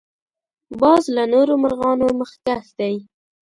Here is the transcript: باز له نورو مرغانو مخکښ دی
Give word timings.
باز 0.81 1.03
له 1.15 1.23
نورو 1.33 1.53
مرغانو 1.63 2.07
مخکښ 2.19 2.65
دی 2.79 2.95